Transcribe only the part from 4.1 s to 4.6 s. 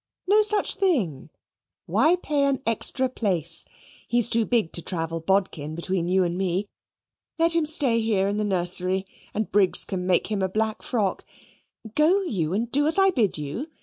too